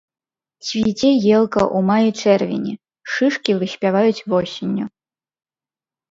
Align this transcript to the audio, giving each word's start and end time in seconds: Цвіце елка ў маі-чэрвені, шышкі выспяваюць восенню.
Цвіце 0.67 1.09
елка 1.33 1.59
ў 1.77 1.79
маі-чэрвені, 1.89 2.73
шышкі 3.17 3.51
выспяваюць 3.59 4.25
восенню. 4.33 4.85